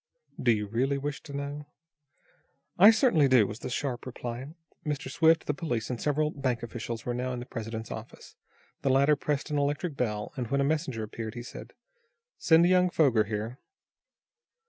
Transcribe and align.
"Do 0.41 0.51
you 0.51 0.65
really 0.65 0.97
wish 0.97 1.21
to 1.21 1.37
know?" 1.37 1.67
"I 2.79 2.89
certainly 2.89 3.27
do," 3.27 3.45
was 3.45 3.59
the 3.59 3.69
sharp 3.69 4.07
reply. 4.07 4.47
Mr. 4.83 5.11
Swift, 5.11 5.45
the 5.45 5.53
police 5.53 5.91
and 5.91 6.01
several 6.01 6.31
bank 6.31 6.63
officials 6.63 7.05
were 7.05 7.13
now 7.13 7.33
in 7.33 7.39
the 7.39 7.45
president's 7.45 7.91
office. 7.91 8.35
The 8.81 8.89
latter 8.89 9.15
pressed 9.15 9.51
an 9.51 9.59
electric 9.59 9.95
bell, 9.95 10.33
and, 10.35 10.47
when 10.47 10.59
a 10.59 10.63
messenger 10.63 11.03
answered, 11.03 11.35
he 11.35 11.43
said: 11.43 11.73
"Send 12.39 12.65
young 12.65 12.89
Foger 12.89 13.25
here." 13.25 13.59